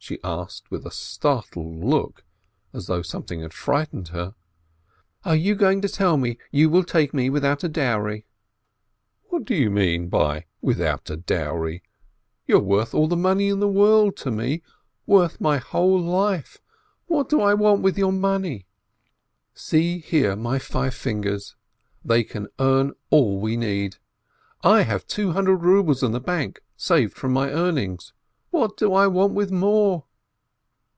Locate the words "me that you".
6.16-6.70